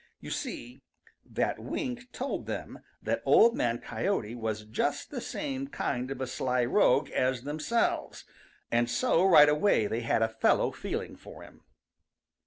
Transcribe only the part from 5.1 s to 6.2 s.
the same kind of